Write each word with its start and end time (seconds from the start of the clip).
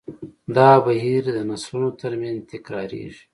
دا 0.55 0.69
بهیر 0.85 1.23
د 1.35 1.39
نسلونو 1.49 1.89
تر 2.01 2.11
منځ 2.21 2.39
تکراریږي. 2.51 3.23